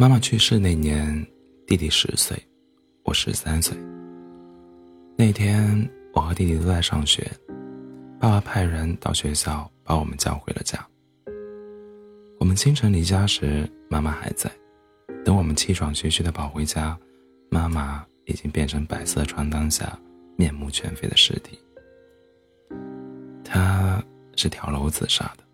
[0.00, 1.26] 妈妈去世那年，
[1.66, 2.34] 弟弟十岁，
[3.02, 3.76] 我十三岁。
[5.14, 7.30] 那天，我和弟弟都在上学，
[8.18, 10.82] 爸爸派人到学校把我们叫回了家。
[12.38, 14.48] 我们清晨离家时，妈妈还在；
[15.22, 16.98] 等我们气喘吁吁的跑回家，
[17.50, 19.98] 妈妈已经变成白色床单下
[20.34, 21.58] 面目全非的尸体。
[23.44, 24.02] 她
[24.34, 25.44] 是跳楼自杀的。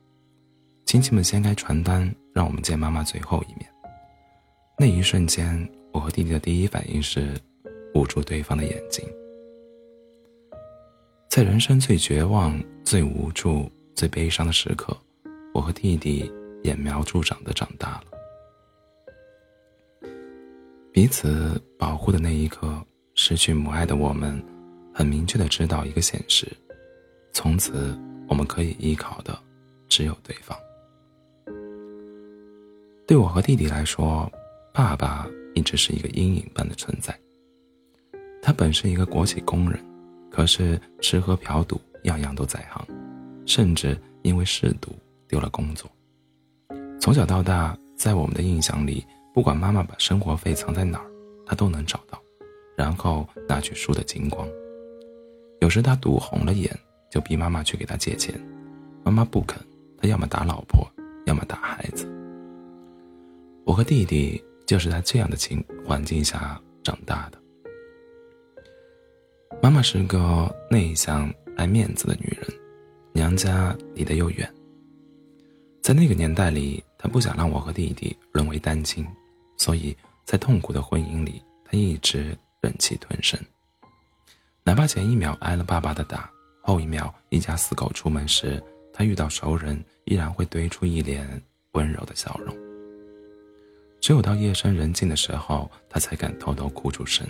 [0.96, 3.70] 亲戚们掀开传单，让我们见妈妈最后一面。
[4.78, 7.38] 那一瞬间，我和弟弟的第一反应是
[7.92, 9.06] 捂住对方的眼睛。
[11.28, 14.96] 在人生最绝望、最无助、最悲伤的时刻，
[15.52, 16.32] 我和弟弟
[16.64, 18.04] 揠苗助长的长大了。
[20.94, 22.82] 彼此保护的那一刻，
[23.14, 24.42] 失去母爱的我们，
[24.94, 26.50] 很明确的知道一个现实：
[27.34, 27.94] 从此，
[28.26, 29.38] 我们可以依靠的
[29.90, 30.58] 只有对方。
[33.06, 34.28] 对我和弟弟来说，
[34.74, 37.16] 爸爸一直是一个阴影般的存在。
[38.42, 39.78] 他本是一个国企工人，
[40.28, 42.84] 可是吃喝嫖赌样样都在行，
[43.46, 44.90] 甚至因为嗜赌
[45.28, 45.88] 丢了工作。
[47.00, 51.06] 从小到大，在我们的印象里，不管妈妈把生活费藏在哪儿，
[51.46, 52.20] 他都能找到，
[52.76, 54.48] 然后拿去输得精光。
[55.60, 56.76] 有时他赌红了眼，
[57.08, 58.34] 就逼妈妈去给他借钱，
[59.04, 59.64] 妈妈不肯，
[59.96, 60.84] 他要么打老婆，
[61.26, 62.04] 要么打孩子。
[63.66, 64.42] 我和弟弟。
[64.66, 67.40] 就是在这样的情环境下长大的。
[69.62, 72.48] 妈妈是个内向、爱面子的女人，
[73.12, 74.52] 娘家离得又远。
[75.80, 79.06] 在那个年代里，她不想让我和弟弟沦为单亲，
[79.56, 83.38] 所以在痛苦的婚姻里，她一直忍气吞声。
[84.64, 86.28] 哪怕前一秒挨了爸爸的打，
[86.60, 88.60] 后一秒一家四口出门时，
[88.92, 91.40] 她遇到熟人，依然会堆出一脸
[91.74, 92.65] 温柔的笑容。
[94.00, 97.26] 只有到夜深人静的时候，他才敢偷偷哭出声。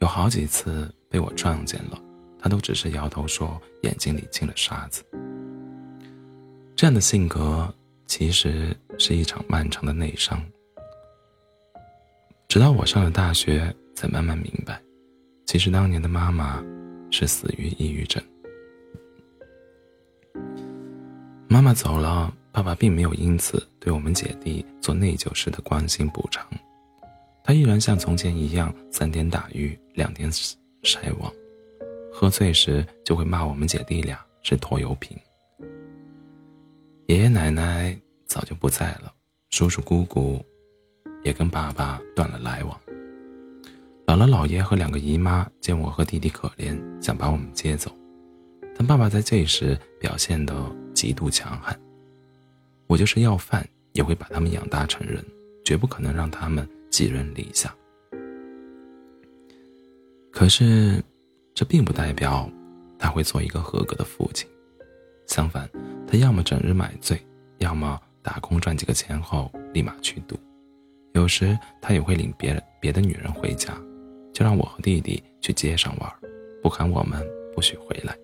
[0.00, 2.00] 有好几次被我撞见了，
[2.38, 5.02] 他都只是摇头说眼睛里进了沙子。
[6.76, 7.72] 这样的性格
[8.06, 10.40] 其实是一场漫长的内伤。
[12.48, 14.80] 直到我上了大学，才慢慢明白，
[15.46, 16.62] 其实当年的妈妈
[17.10, 18.22] 是死于抑郁症。
[21.48, 22.32] 妈妈走了。
[22.54, 26.46] 爸爸并没有因此对我们姐弟做内疚式的关心补偿，
[27.42, 30.30] 他依然像从前一样三天打鱼两天
[30.84, 31.32] 晒网，
[32.12, 35.18] 喝醉时就会骂我们姐弟俩是拖油瓶。
[37.08, 39.12] 爷爷奶奶早就不在了，
[39.50, 40.40] 叔叔姑姑
[41.24, 42.80] 也跟爸爸断了来往。
[44.06, 47.90] 姥姥姥爷和两个姨妈见我和弟弟可怜，想把我们接走，
[48.76, 50.54] 但爸爸在这时表现得
[50.94, 51.76] 极度强悍。
[52.86, 55.24] 我就是要饭，也会把他们养大成人，
[55.64, 57.74] 绝不可能让他们寄人篱下。
[60.30, 61.02] 可是，
[61.54, 62.50] 这并不代表
[62.98, 64.48] 他会做一个合格的父亲。
[65.26, 65.68] 相反，
[66.06, 67.18] 他要么整日买醉，
[67.58, 70.36] 要么打工赚几个钱后立马去赌。
[71.14, 73.80] 有时他也会领别人别的女人回家，
[74.32, 76.12] 就让我和弟弟去街上玩，
[76.62, 77.24] 不喊我们
[77.54, 78.14] 不许回来。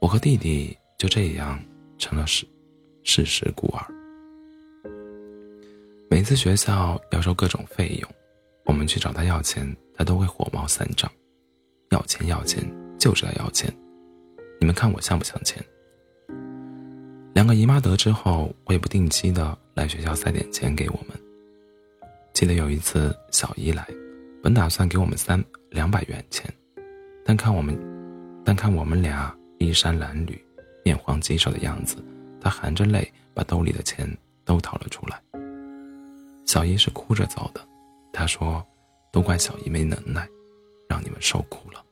[0.00, 1.62] 我和弟弟就这样
[1.98, 2.46] 成了是。
[3.12, 3.84] 事实孤儿。
[6.08, 8.08] 每次学校要收各种费用，
[8.66, 11.10] 我们去找他要钱，他都会火冒三丈，
[11.90, 12.64] 要钱要钱，
[13.00, 13.68] 就是要要钱。
[14.60, 15.60] 你们看我像不像钱？
[17.34, 21.18] 两个姨妈得知后，会不定期的来学校塞点钱给我们。
[22.32, 23.84] 记得有一次小姨来，
[24.40, 26.48] 本打算给我们三两百元钱，
[27.24, 27.76] 但看我们，
[28.44, 30.38] 但看我们俩衣衫褴褛、
[30.84, 31.96] 面黄肌瘦的样子。
[32.40, 34.08] 他含着泪把兜里的钱
[34.44, 35.20] 都掏了出来。
[36.46, 37.60] 小姨是哭着走的，
[38.12, 38.66] 她说
[39.12, 40.28] ：“都怪小姨没能耐，
[40.88, 41.84] 让你们受苦了。”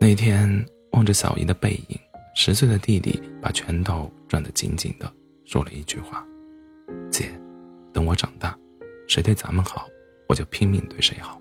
[0.00, 1.98] 那天望着小姨的背影，
[2.34, 5.12] 十岁的弟弟把拳头攥得紧紧的，
[5.44, 6.26] 说了一句话
[7.08, 7.30] ：“姐，
[7.92, 8.58] 等我长大，
[9.06, 9.86] 谁对咱们好，
[10.28, 11.40] 我就拼命对谁好。”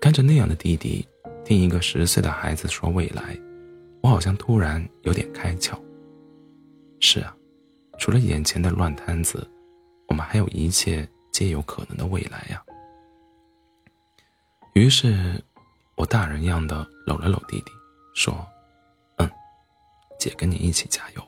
[0.00, 1.06] 看着那样的弟弟，
[1.44, 3.38] 听一个十岁的孩子说未来。
[4.02, 5.78] 我好像突然有点开窍。
[7.00, 7.34] 是啊，
[7.98, 9.48] 除了眼前的乱摊子，
[10.08, 12.62] 我们还有一切皆有可能的未来呀。
[14.74, 15.42] 于是，
[15.96, 17.72] 我大人样的搂了搂弟弟，
[18.14, 18.46] 说
[19.18, 19.30] ：“嗯，
[20.18, 21.22] 姐跟你一起加油。”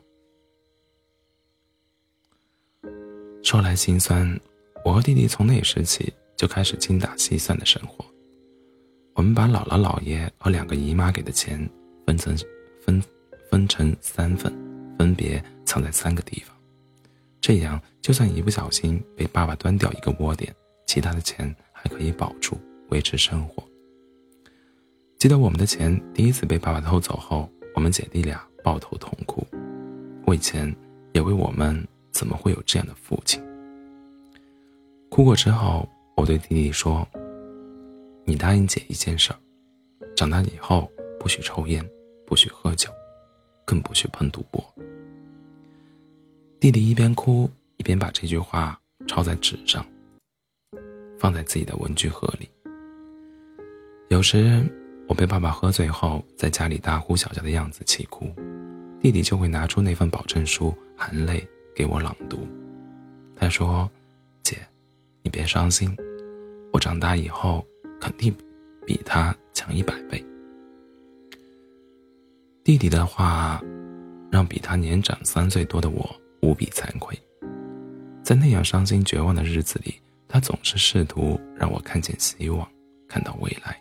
[3.43, 4.39] 说来心酸，
[4.85, 8.05] 我和弟弟从那时起就开始精打细算的生活。
[9.15, 11.69] 我们把姥姥姥爷和两个姨妈给的钱
[12.07, 12.35] 分成。
[12.83, 13.03] 分
[13.51, 14.53] 分成三份，
[14.99, 16.55] 分别藏在三个地方。
[17.41, 20.55] 这样，就算一不小心被爸爸端掉一个窝点，
[20.87, 22.57] 其他的钱还可以保住，
[22.91, 23.63] 维持生活。
[25.19, 29.47] 记得我们的钱第一次被爸爸偷走后，我们姐弟俩抱头痛哭，
[30.27, 30.75] 为钱，
[31.13, 33.43] 也为我们怎么会有这样的父亲。
[35.09, 37.07] 哭过之后，我对弟弟说
[38.25, 39.39] ：“你答应姐一件事儿，
[40.17, 41.85] 长大以后不许抽烟，
[42.33, 42.89] 不许喝酒，
[43.63, 44.65] 更不许碰赌博。”
[46.59, 47.47] 弟弟一边哭
[47.77, 49.85] 一边把这句话抄在纸上，
[51.19, 52.49] 放在自己的文具盒里。
[54.09, 54.65] 有时
[55.07, 58.33] 我被爸爸喝醉后在家里大呼小叫的样子气哭，
[58.99, 62.49] 弟弟就会拿出那份保证书，含泪给我朗读。
[63.37, 63.91] 他说
[64.43, 64.57] ：“姐，
[65.21, 65.95] 你别伤心，
[66.73, 67.63] 我长大以后
[68.01, 68.35] 肯定
[68.87, 70.25] 比他强一百倍。”
[72.65, 73.63] 弟弟的话，
[74.31, 76.09] 让比他年长三岁多的我。
[76.45, 77.17] 无比惭愧，
[78.25, 79.95] 在那样伤心绝望的日子里，
[80.27, 82.69] 他总是试图让我看见希望，
[83.09, 83.81] 看到未来。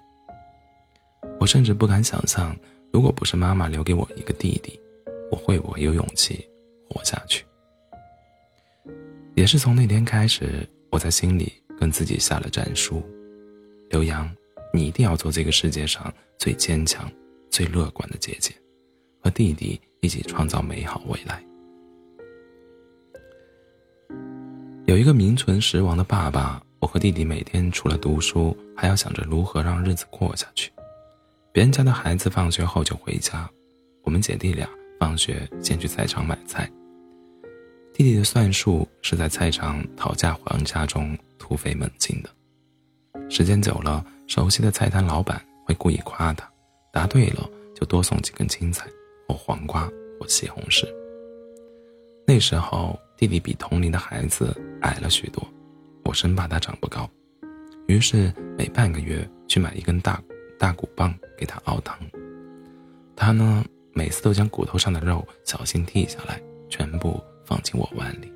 [1.40, 2.56] 我甚至不敢想象，
[2.94, 4.80] 如果不是妈妈留给我一个弟弟，
[5.32, 6.48] 我会不会有勇气
[6.88, 7.44] 活下去？
[9.34, 13.02] 也是从那天开始，我在心里跟自己下了战书：
[13.90, 14.32] 刘洋，
[14.72, 17.12] 你一定要做这个世界上最坚强、
[17.50, 18.54] 最乐观的姐姐，
[19.22, 21.44] 和弟弟一起创造美好未来。
[24.86, 30.72] 有一个名存实亡的爸爸，我和弟弟每天除了读书，还要想着如何让日子过下去。
[31.54, 33.50] 别人家的孩子放学后就回家，
[34.04, 34.68] 我们姐弟俩
[35.00, 36.70] 放学先去菜场买菜。
[37.94, 42.30] 弟弟的算术是在菜场讨价还价中突飞猛进的。
[43.30, 46.50] 时间久了，熟悉的菜摊老板会故意夸他，
[46.92, 48.88] 答对了就多送几根青菜
[49.32, 49.90] 或黄瓜
[50.20, 50.86] 或西红柿。
[52.28, 53.00] 那时候。
[53.18, 54.52] 弟弟比同龄的孩子
[54.82, 55.48] 矮了许多，
[56.06, 57.08] 我生怕他长不高，
[57.86, 60.20] 于是每半个月去买一根大
[60.58, 61.96] 大骨棒给他熬汤。
[63.16, 63.64] 他呢，
[63.94, 68.34] 每次都将骨头上的肉小心剔下来，全部放进我碗里。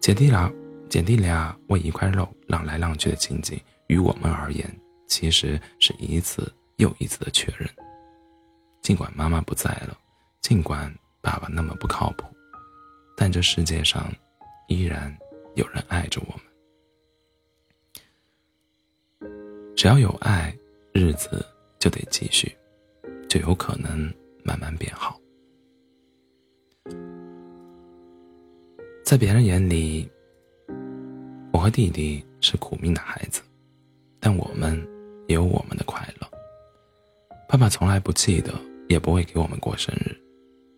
[0.00, 0.50] 姐弟俩
[0.88, 4.64] 姐弟俩为一块肉浪来浪去的情景，于我们而言，
[5.06, 7.68] 其实是一次又一次的确认。
[8.82, 9.96] 尽管妈妈不在了，
[10.40, 12.24] 尽管爸爸那么不靠谱。
[13.16, 14.10] 但这世界上，
[14.68, 15.16] 依然
[15.54, 16.40] 有人爱着我们。
[19.76, 20.56] 只要有爱，
[20.92, 21.44] 日子
[21.78, 22.56] 就得继续，
[23.28, 24.12] 就有可能
[24.42, 25.18] 慢慢变好。
[29.04, 30.10] 在别人眼里，
[31.52, 33.42] 我和弟弟是苦命的孩子，
[34.18, 34.78] 但我们
[35.28, 36.26] 也有我们的快乐。
[37.48, 38.54] 爸爸从来不记得，
[38.90, 40.20] 也不会给我们过生日，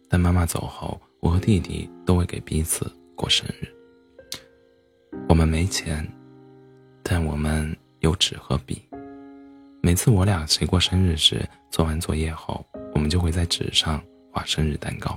[0.07, 1.01] 但妈妈走后。
[1.21, 3.73] 我和弟弟都会给彼此过生日。
[5.29, 6.05] 我们没钱，
[7.01, 8.83] 但我们有纸和笔。
[9.81, 15.17] 每次我俩谁过生日时，做完作业后，我们就会在纸上画生日蛋糕。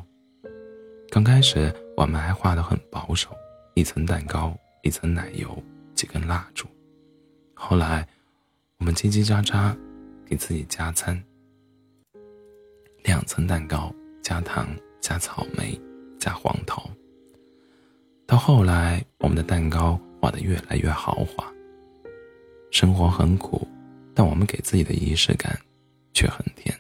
[1.10, 3.32] 刚开始我们还画得很保守，
[3.74, 5.62] 一层蛋糕，一层奶油，
[5.96, 6.68] 几根蜡烛。
[7.56, 8.08] 后来，
[8.78, 9.76] 我们叽叽喳喳
[10.24, 11.20] 给自己加餐，
[13.06, 14.68] 两层蛋糕加糖
[15.00, 15.80] 加草莓。
[16.18, 16.90] 加黄桃。
[18.26, 21.46] 到后来，我们的蛋糕画得越来越豪华。
[22.72, 23.68] 生活很苦，
[24.16, 25.56] 但我们给自己的仪式感
[26.14, 26.76] 却很甜。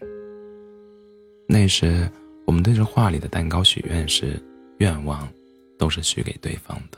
[1.47, 2.09] 那时，
[2.47, 4.41] 我们对着画里的蛋糕许愿时，
[4.79, 5.31] 愿望
[5.77, 6.97] 都是许给对方的。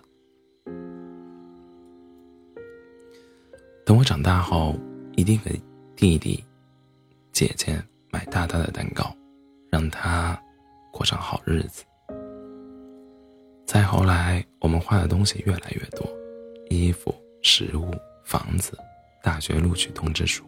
[3.85, 4.79] 等我长大后，
[5.17, 5.61] 一定给
[5.97, 6.41] 弟弟、
[7.33, 9.13] 姐姐买大大的蛋糕，
[9.77, 10.35] 让他
[10.91, 11.83] 过上好日子。
[13.63, 16.09] 再后来，我们画的东西越来越多，
[16.71, 17.91] 衣服、食物、
[18.23, 18.75] 房子、
[19.21, 20.43] 大学录取通知书。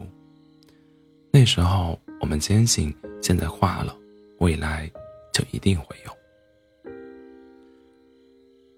[1.32, 3.96] 那时候，我们坚信，现在画了，
[4.40, 4.92] 未来
[5.32, 6.92] 就一定会有。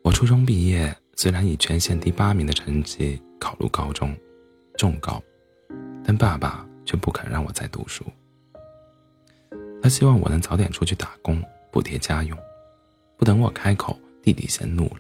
[0.03, 4.13] 我初中毕业，虽然以全县第八名的成绩考入高中，
[4.77, 5.23] 重高，
[6.03, 8.03] 但爸爸却不肯让我再读书。
[9.81, 12.37] 他希望我能早点出去打工，补贴家用，
[13.17, 13.97] 不等我开口。
[14.23, 14.99] 弟弟先怒了，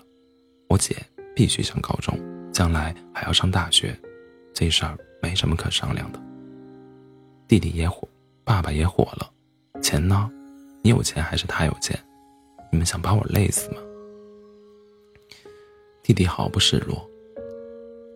[0.67, 0.95] 我姐
[1.35, 2.17] 必须上高中，
[2.51, 3.95] 将来还要上大学，
[4.51, 6.19] 这事儿没什么可商量的。
[7.47, 8.07] 弟弟也火，
[8.43, 9.31] 爸爸也火了，
[9.79, 10.27] 钱呢？
[10.81, 11.95] 你有钱还是他有钱？
[12.71, 13.77] 你们想把我累死吗？
[16.01, 17.07] 弟弟毫不示弱。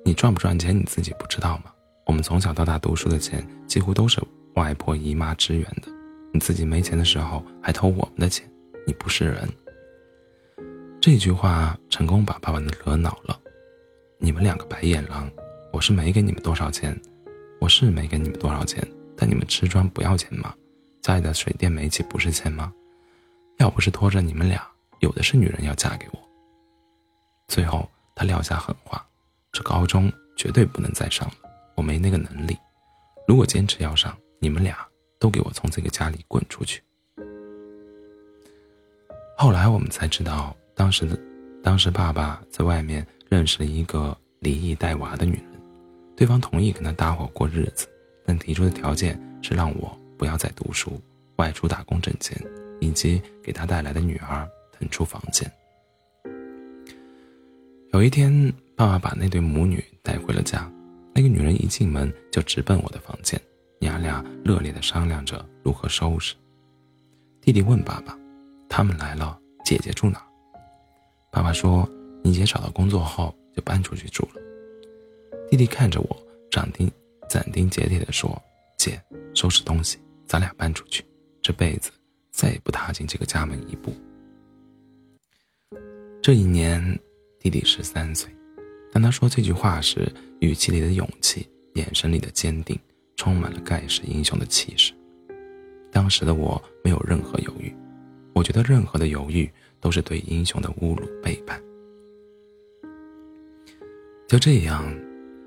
[0.03, 1.65] 你赚不赚钱你自己不知道吗？
[2.07, 4.19] 我们从小到大读书的钱几乎都是
[4.55, 5.87] 外婆姨妈支援的，
[6.35, 8.45] 你自己没钱的时候还偷我们的钱，
[8.85, 9.47] 你不是人。
[10.99, 13.39] 这句话成功把爸爸惹恼了。
[14.17, 15.31] 你们两个白眼狼，
[15.71, 16.93] 我是没给你们多少钱，
[17.61, 20.53] 我是没给你们多少钱，但你们吃砖不要钱吗？
[21.01, 22.69] 家里的水电煤气不是钱吗？
[23.59, 24.61] 要不是拖着你们俩，
[24.99, 26.19] 有的是女人要嫁给我。
[27.47, 29.01] 最后他撂下狠话：
[29.53, 31.35] 这高中绝对不能再上了，
[31.75, 32.57] 我没那个能力。
[33.25, 34.85] 如果坚持要上，你们俩。
[35.25, 36.79] 都给我从这个家里滚出去！
[39.35, 41.19] 后来我们才知道，当时的，
[41.63, 45.59] 当时爸爸在外面认识了一个离异带娃的女人，
[46.15, 47.87] 对方同意跟他搭伙过日子，
[48.23, 51.01] 但提出的条件是让我不要再读书，
[51.37, 52.39] 外出打工挣钱，
[52.79, 55.51] 以及给他带来的女儿腾出房间。
[57.93, 60.71] 有一天，爸爸把那对母女带回了家，
[61.15, 63.41] 那个女人一进门就直奔我的房间。
[63.79, 66.35] 娘俩热烈地商量着如何收拾。
[67.41, 68.17] 弟弟问爸爸
[68.67, 70.25] ：“他们来了，姐姐住哪？”
[71.31, 71.87] 爸爸说
[72.23, 74.41] ：“你姐找到工作后就搬出去住了。”
[75.49, 76.91] 弟弟看着我，斩钉
[77.29, 78.41] 斩钉截铁地说
[78.77, 78.99] ：“姐，
[79.33, 81.05] 收拾东西，咱俩搬出去，
[81.41, 81.91] 这辈子
[82.31, 83.93] 再也不踏进这个家门一步。”
[86.23, 86.99] 这一年，
[87.39, 88.33] 弟弟十三岁。
[88.91, 92.79] 当他说这句话时，语气里的勇气，眼神里的坚定。
[93.15, 94.93] 充满了盖世英雄的气势。
[95.91, 97.73] 当时的我没有任何犹豫，
[98.33, 101.61] 我觉得任何的犹豫都是对英雄的侮辱背叛。
[104.27, 104.83] 就这样，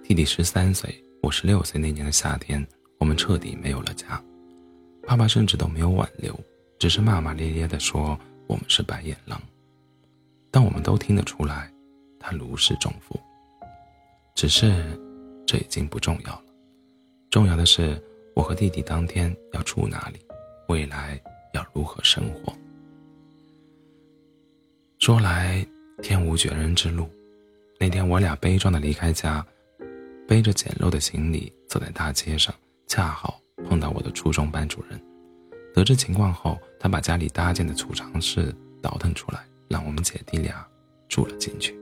[0.03, 2.67] 弟弟十三岁，我十六岁那年的夏天，
[2.99, 4.23] 我们彻底没有了家。
[5.07, 6.39] 爸爸甚至都没有挽留，
[6.79, 9.41] 只是骂骂咧咧地说我们是白眼狼。
[10.51, 11.71] 但我们都听得出来，
[12.19, 13.19] 他如释重负。
[14.35, 14.99] 只是，
[15.47, 16.43] 这已经不重要了。
[17.31, 18.03] 重要的是，
[18.35, 20.19] 我和弟弟当天要住哪里，
[20.69, 21.21] 未来
[21.53, 22.53] 要如何生活。
[24.99, 25.65] 说来
[26.03, 27.07] 天无绝人之路，
[27.79, 29.45] 那天我俩悲壮的离开家，
[30.27, 32.55] 背着简陋的行李走在大街上，
[32.87, 34.99] 恰好碰到我的初中班主任。
[35.75, 40.67] 得知情况后，他把家里搭建的储藏室倒腾出来，让我们姐弟俩
[41.09, 41.79] 住了进去。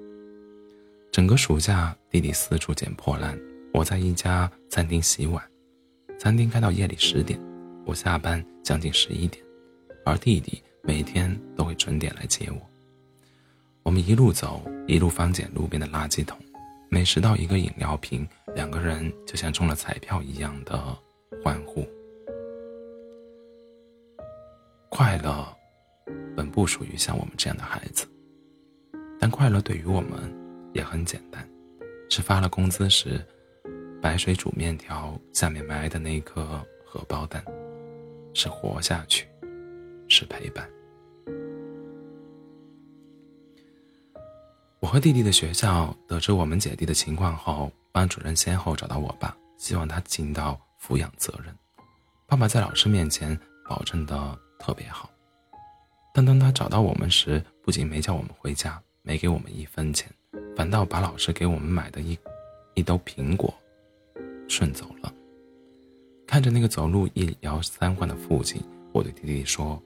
[1.13, 3.39] 整个暑假，弟弟四处捡破烂。
[3.77, 5.45] 我在一家餐厅洗碗，
[6.19, 7.39] 餐厅开到夜里十点，
[7.85, 9.45] 我下班将近十一点，
[10.03, 12.59] 而弟弟每天都会准点来接我。
[13.83, 16.39] 我们一路走，一路翻捡路边的垃圾桶，
[16.89, 20.83] 每拾到一个饮料瓶，两个人就像中了彩票一样的
[21.45, 21.87] 欢呼。
[24.89, 25.55] 快乐
[26.35, 28.07] 本不属于像我们这样的孩子，
[29.21, 30.35] 但快乐对于我们
[30.73, 31.47] 也很简单，
[32.09, 33.23] 是发了工资时。
[34.01, 37.45] 白水煮面条，下面埋的那颗荷包蛋，
[38.35, 39.27] 是活下去，
[40.09, 40.69] 是陪伴。
[44.79, 51.53] 我和弟弟的学校得知我们姐弟的情况后，班主任先后找到我爸，希望他尽到抚养责任。
[52.27, 53.37] 爸爸在老师面前
[53.69, 55.11] 保证的特别好，
[56.15, 60.09] 但当他找到我们时，不仅没叫我们回家，没给我们一分钱，
[60.55, 62.17] 反倒把老师给我们买的一
[62.75, 63.53] 一兜苹果。
[64.49, 65.13] 顺走了。
[66.27, 68.61] 看着那个走路一摇三晃的父亲，
[68.93, 69.81] 我对弟弟说：“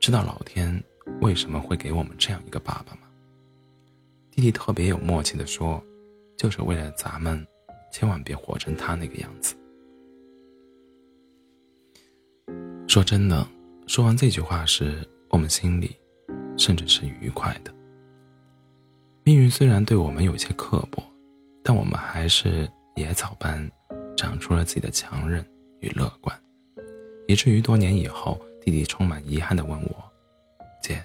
[0.00, 0.82] 知道老天
[1.20, 3.00] 为什么会给我们这样一个爸爸吗？”
[4.32, 5.82] 弟弟特别有默契的说
[6.38, 7.46] ：“就是为了咱们，
[7.92, 9.54] 千万别活成他那个样子。”
[12.88, 13.46] 说真的，
[13.86, 15.94] 说完这句话时，我们心里
[16.56, 17.70] 甚至是愉快的。
[19.22, 21.02] 命运虽然对我们有些刻薄，
[21.62, 22.66] 但我们还是。
[22.94, 23.70] 野草般
[24.16, 25.44] 长出了自己的强韧
[25.80, 26.38] 与乐观，
[27.26, 30.04] 以至于多年以后，弟弟充满遗憾地问我
[30.82, 31.04] ：“姐，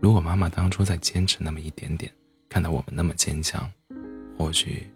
[0.00, 2.12] 如果妈妈当初再坚持那么一点点，
[2.48, 3.70] 看到我们那么坚强，
[4.36, 4.86] 或许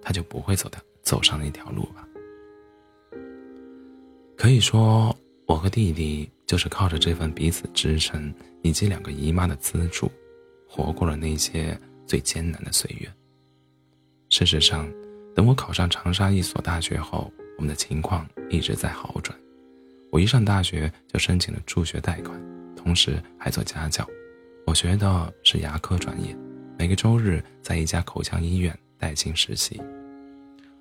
[0.00, 2.06] 她就不会走的走上那条路吧。”
[4.36, 5.14] 可以说，
[5.46, 8.32] 我和弟弟就是靠着这份彼此支撑
[8.62, 10.08] 以及两个姨妈的资助，
[10.68, 13.12] 活过了那些最艰难的岁月。
[14.30, 14.88] 事实上，
[15.38, 19.38] 等我考上长沙一所大学后，我们的情况一直在好转。
[20.10, 22.36] 我一上大学就申请了助学贷款，
[22.74, 24.04] 同时还做家教。
[24.66, 26.36] 我学的是牙科专业，
[26.76, 29.80] 每个周日在一家口腔医院带薪实习。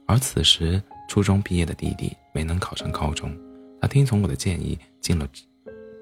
[0.07, 3.31] 而此时，初中毕业的弟弟没能考上高中，
[3.79, 5.29] 他听从我的建议进了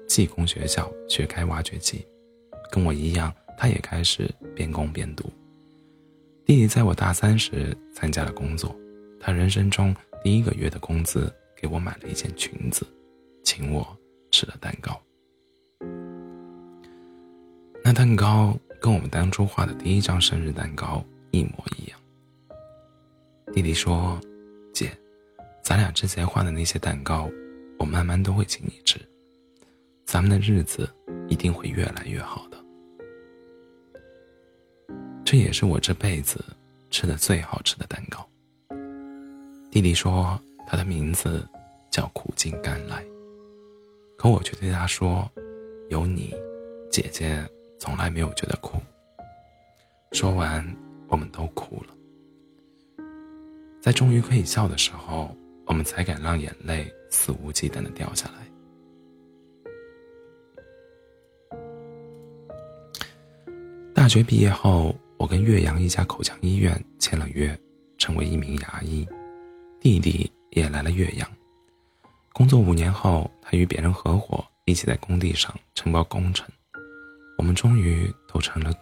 [0.08, 2.06] 技工学校学开挖掘机，
[2.72, 5.30] 跟我一样，他也开始边工边读。
[6.46, 8.72] 弟弟在我大三时参加了工作，
[9.18, 12.86] 他人生中第一个月的工资给我买了一件裙子，
[13.42, 13.84] 请我
[14.30, 14.96] 吃了蛋糕。
[17.82, 21.98] 那蛋糕跟我们当初画的第一张生日蛋糕一模一样。
[23.52, 24.16] 弟弟说
[24.72, 24.96] ：“姐，
[25.64, 27.28] 咱俩之前画的那些蛋糕，
[27.76, 29.00] 我慢慢都会请你吃。
[30.04, 30.88] 咱们的日子
[31.28, 32.45] 一定会越来越好。
[35.26, 36.42] 这也是我这辈子
[36.88, 38.24] 吃的最好吃的蛋糕。”
[39.72, 41.44] 弟弟说：“他的名字
[41.90, 43.04] 叫苦尽甘来。”
[44.16, 45.28] 可我却对他说
[45.90, 46.32] ：“有你，
[46.92, 47.44] 姐姐
[47.76, 48.78] 从来没有觉得苦。”
[50.12, 50.64] 说完，
[51.08, 53.04] 我们都哭了。
[53.80, 58.46] 在终于可以笑的时候，我们才敢让眼泪肆无忌惮的掉下来。
[63.92, 67.58] 大学毕业后，我跟岳阳一家口腔医院签了约，
[67.98, 69.06] 成为一名牙医。
[69.80, 71.28] 弟弟也来了岳阳。
[72.32, 76.46] 工作五年后，他与别人合伙，一起在工地上承包工程。
[77.38, 78.74] 我们终于都成了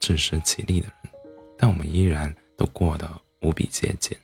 [0.00, 1.12] 自食其力的人，
[1.58, 4.16] 但我们依然都过得无比节俭。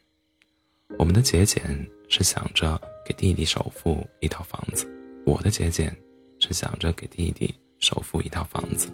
[0.98, 4.86] 我们的节俭是想着给弟弟首付一套房子，
[5.26, 5.94] 我的节俭
[6.38, 8.90] 是想着给弟弟首付一套房子。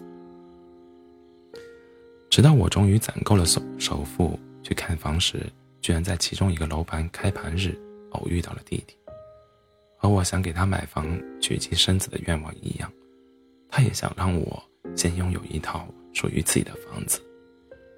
[2.35, 5.47] 直到我终于攒够了首首付，去看房时，
[5.81, 7.79] 居然在其中一个楼盘开盘日
[8.11, 8.97] 偶遇到了弟弟。
[9.97, 11.07] 和我想给他买房
[11.41, 12.93] 娶妻生子的愿望一样，
[13.69, 14.61] 他也想让我
[14.97, 17.21] 先拥有一套属于自己的房子，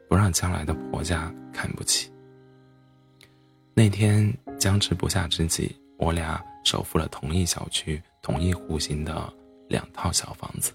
[0.06, 2.12] 不让将来的婆家看不起。
[3.72, 9.32] 那天僵持不下之际，我俩首付了同一小区、同一户型的
[9.66, 10.74] 两套小房子。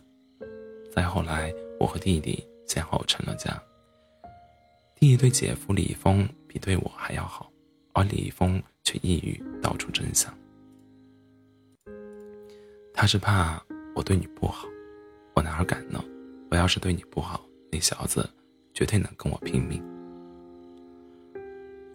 [0.91, 3.51] 再后来，我和弟弟先后成了家。
[4.95, 7.51] 弟弟对姐夫李峰比对我还要好，
[7.91, 10.33] 而李峰却一语道出真相：
[12.93, 13.61] 他是怕
[13.93, 14.65] 我对你不好。
[15.33, 16.01] 我哪敢呢？
[16.49, 18.29] 我要是对你不好，那小子
[18.73, 19.83] 绝对能跟我拼命。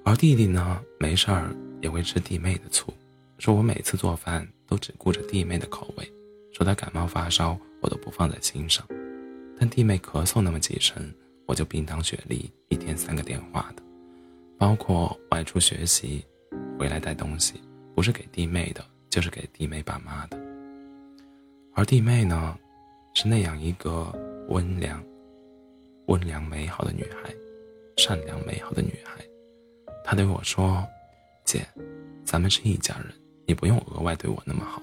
[0.05, 2.93] 而弟弟呢，没事儿也会吃弟妹的醋，
[3.39, 6.13] 说我每次做饭都只顾着弟妹的口味，
[6.53, 8.87] 说他感冒发烧我都不放在心上，
[9.59, 11.13] 但弟妹咳嗽那么几声，
[11.47, 13.83] 我就冰糖雪梨一天三个电话的，
[14.59, 16.25] 包括外出学习，
[16.79, 17.55] 回来带东西，
[17.95, 20.39] 不是给弟妹的，就是给弟妹爸妈的。
[21.75, 22.59] 而弟妹呢，
[23.15, 24.13] 是那样一个
[24.49, 25.03] 温良、
[26.07, 27.35] 温良美好的女孩，
[27.97, 29.25] 善良美好的女孩。
[30.05, 30.87] 她对我说
[31.45, 31.67] ：“姐，
[32.25, 33.07] 咱们是一家人，
[33.47, 34.83] 你不用额外对我那么好。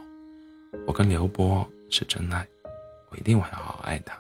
[0.88, 2.46] 我跟刘波是真爱，
[3.12, 4.18] 我一定会好好爱他。”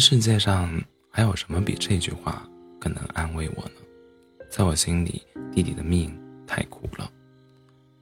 [0.00, 2.42] 世界上还有什么比这句话
[2.80, 3.72] 更能安慰我呢？
[4.48, 7.08] 在我心里，弟弟的命太苦了。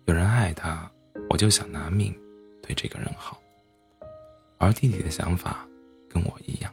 [0.07, 0.89] 有人爱他，
[1.29, 2.17] 我就想拿命
[2.63, 3.43] 对这个人好。
[4.59, 5.67] 而弟弟的想法
[6.09, 6.73] 跟我一样。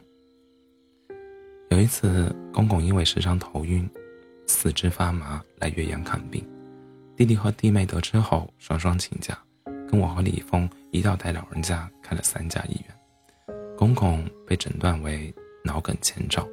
[1.70, 3.88] 有一次，公公因为时常头晕、
[4.46, 6.48] 四肢发麻来岳阳看病，
[7.16, 9.36] 弟弟和弟妹得知后双双请假，
[9.90, 12.95] 跟我和李峰一道带老人家看了三家医院。
[13.86, 16.44] 公公被诊断为脑梗前兆，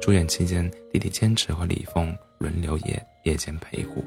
[0.00, 4.04] 住院期间，弟弟坚持和李峰轮流夜夜间陪护。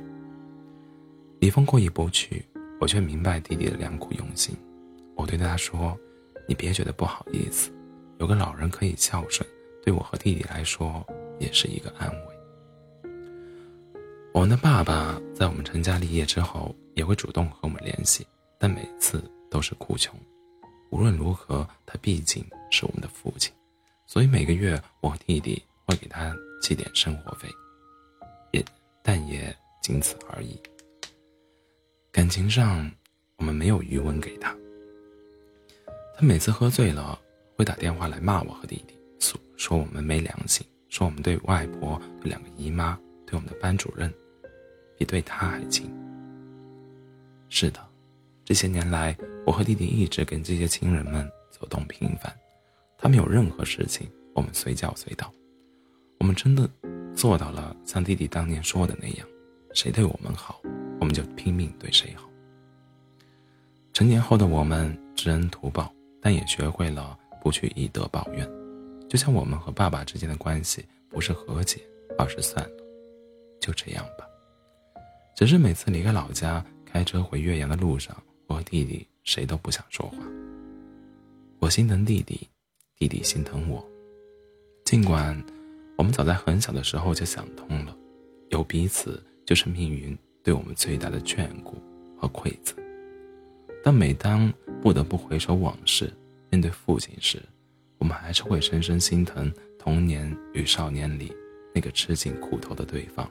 [1.42, 2.46] 李峰过意不去，
[2.80, 4.56] 我却明白弟弟的良苦用心。
[5.18, 6.00] 我对他说
[6.48, 7.70] ：“你别觉得不好意思，
[8.18, 9.46] 有个老人可以孝顺。”
[9.84, 11.06] 对我和弟弟来说，
[11.40, 13.10] 也是一个安慰。
[14.34, 18.26] 我们的爸爸在我们成家立业之后，也会主动和我们联系，
[18.58, 20.18] 但每次都是哭穷。
[20.90, 23.54] 无论如何，他毕竟是我们的父亲，
[24.06, 27.50] 所以每个月我和弟弟会给他寄点生活费，
[28.52, 28.64] 也
[29.04, 30.60] 但也仅此而已。
[32.12, 32.90] 感情上，
[33.38, 34.56] 我们没有余温给他。
[36.18, 37.20] 他每次喝醉了，
[37.56, 38.96] 会打电话来骂我和弟弟。
[39.58, 42.96] 说我们没良心，说我们对外婆、对两个姨妈、
[43.26, 44.14] 对我们的班主任，
[44.96, 45.92] 比对他还亲。
[47.50, 47.84] 是的，
[48.46, 52.38] 这些年来，我和弟弟一直跟这些亲人们走动频繁，
[52.98, 54.06] 他们有任何事情，
[54.36, 55.34] 我们随叫随到。
[56.20, 56.70] 我们真的
[57.16, 59.26] 做到了像弟弟当年说的那样，
[59.74, 60.60] 谁对我们好，
[61.00, 62.30] 我们就拼命对谁好。
[63.94, 65.90] 成年后的我们知恩图报，
[66.22, 68.46] 但也学会了不去以德报怨。
[69.08, 71.80] 就像我们和爸爸之间的关系不是和解，
[72.18, 72.84] 而是散了，
[73.62, 74.28] 就这样吧。
[75.38, 78.14] 只是每次离开老家开车回岳阳的路上，
[78.48, 80.18] 我和弟弟谁都不想说话。
[81.60, 82.48] 我心疼弟弟，
[82.98, 83.86] 弟弟心疼我。
[84.86, 85.38] 尽管
[85.98, 87.94] 我们早在很小的时候就想通了，
[88.52, 91.76] 有彼此就是命运对我们最大的眷顾
[92.18, 92.74] 和馈赠。
[93.84, 96.10] 但每当不得不回首往事，
[96.50, 97.42] 面对父亲时，
[97.98, 101.36] 我们还是会深深心疼童年与少年里
[101.76, 103.30] 那个吃尽苦头的对方。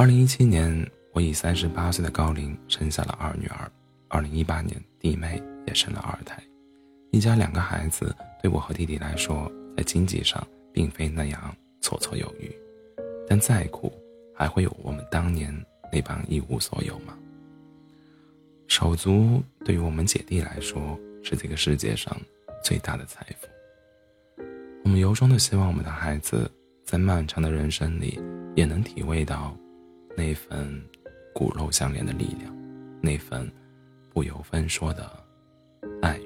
[0.00, 3.70] 二零一七年，我以三十八岁的高龄生下了二女儿。
[4.08, 6.42] 二零一八年，弟妹也生了二胎，
[7.10, 12.50] 一家两个孩子对我和弟弟来说，在经济上并非那样绰绰有余，
[13.28, 13.92] 但再苦，
[14.34, 15.54] 还会有我们当年
[15.92, 17.14] 那般一无所有吗？
[18.68, 22.18] 手足对于我们姐弟来说，是这个世界上
[22.64, 23.46] 最大的财富。
[24.82, 26.50] 我们由衷的希望我们的孩子，
[26.86, 28.18] 在漫长的人生里，
[28.56, 29.54] 也能体会到
[30.20, 30.84] 那份
[31.32, 32.54] 骨肉相连的力量，
[33.00, 33.50] 那份
[34.12, 35.10] 不由分说的
[36.02, 36.20] 爱。